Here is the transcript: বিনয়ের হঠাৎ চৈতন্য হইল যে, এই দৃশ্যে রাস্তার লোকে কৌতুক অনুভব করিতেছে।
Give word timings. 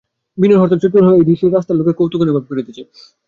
বিনয়ের 0.37 0.61
হঠাৎ 0.61 0.79
চৈতন্য 0.81 1.05
হইল 1.05 1.15
যে, 1.15 1.21
এই 1.21 1.27
দৃশ্যে 1.29 1.47
রাস্তার 1.47 1.77
লোকে 1.79 1.93
কৌতুক 1.99 2.21
অনুভব 2.21 2.43
করিতেছে। 2.49 2.81